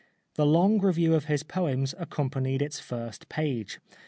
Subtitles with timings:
[0.33, 3.79] The long review of his poems occupied its first page.